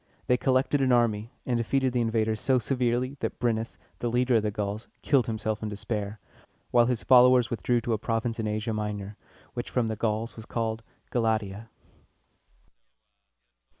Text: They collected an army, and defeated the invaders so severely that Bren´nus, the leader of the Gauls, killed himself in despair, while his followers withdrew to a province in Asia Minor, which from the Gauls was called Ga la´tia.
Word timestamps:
They 0.25 0.35
collected 0.35 0.81
an 0.81 0.91
army, 0.91 1.29
and 1.45 1.57
defeated 1.57 1.93
the 1.93 2.01
invaders 2.01 2.41
so 2.41 2.57
severely 2.57 3.17
that 3.19 3.39
Bren´nus, 3.39 3.77
the 3.99 4.09
leader 4.09 4.37
of 4.37 4.41
the 4.41 4.49
Gauls, 4.49 4.87
killed 5.03 5.27
himself 5.27 5.61
in 5.61 5.69
despair, 5.69 6.19
while 6.71 6.87
his 6.87 7.03
followers 7.03 7.51
withdrew 7.51 7.81
to 7.81 7.93
a 7.93 7.99
province 7.99 8.39
in 8.39 8.47
Asia 8.47 8.73
Minor, 8.73 9.15
which 9.53 9.69
from 9.69 9.85
the 9.85 9.95
Gauls 9.95 10.35
was 10.35 10.47
called 10.47 10.81
Ga 11.11 11.19
la´tia. 11.19 11.67